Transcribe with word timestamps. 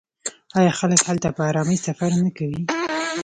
آیا 0.59 0.71
خلک 0.79 0.99
هلته 1.09 1.27
په 1.35 1.41
ارامۍ 1.49 1.77
سفر 1.87 2.11
نه 2.23 2.31
کوي؟ 2.37 2.61